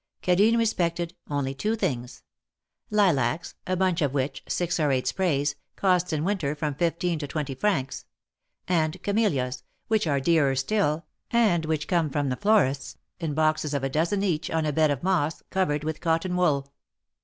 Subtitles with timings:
[0.23, 2.23] Cadine respected only two things:
[2.89, 7.27] lilacs, a bunch of which— six or eight sprays— costs in winter from fifteen to
[7.27, 8.05] twenty francs;
[8.67, 13.83] and camelias, which are dearer still, and which came from the florist's, in boxes of
[13.83, 16.73] a dozen each, on a bed of moss, covered with cotton wool.